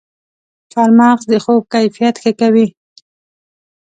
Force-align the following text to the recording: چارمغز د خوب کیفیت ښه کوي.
چارمغز 0.71 1.23
د 1.31 1.33
خوب 1.43 1.61
کیفیت 1.73 2.15
ښه 2.21 2.31
کوي. 2.41 2.67